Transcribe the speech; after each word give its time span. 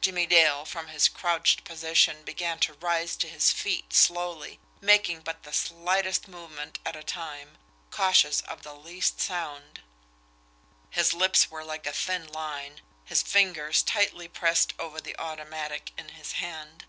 Jimmie 0.00 0.24
Dale, 0.24 0.64
from 0.64 0.88
his 0.88 1.06
crouched 1.06 1.64
position, 1.64 2.22
began 2.22 2.58
to 2.60 2.72
rise 2.72 3.14
to 3.16 3.28
his 3.28 3.52
feet 3.52 3.92
slowly, 3.92 4.58
making 4.80 5.20
but 5.20 5.42
the 5.42 5.52
slightest 5.52 6.26
movement 6.28 6.78
at 6.86 6.96
a 6.96 7.02
time, 7.02 7.58
cautious 7.90 8.40
of 8.40 8.62
the 8.62 8.72
least 8.72 9.20
sound. 9.20 9.82
His 10.88 11.12
lips 11.12 11.50
were 11.50 11.62
like 11.62 11.86
a 11.86 11.92
thin 11.92 12.26
line, 12.26 12.80
his 13.04 13.20
fingers 13.22 13.82
tightly 13.82 14.28
pressed 14.28 14.72
over 14.78 14.98
the 14.98 15.14
automatic 15.18 15.92
in 15.98 16.08
his 16.08 16.32
hand. 16.40 16.86